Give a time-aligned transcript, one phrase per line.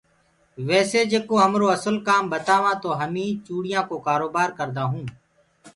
[0.67, 5.09] ويسي جيڪو همرو اسل ڪام ٻتاوآنٚ تو همي چوڙيانٚ ڪو ڪآرو بآر ڪردآ هونٚ۔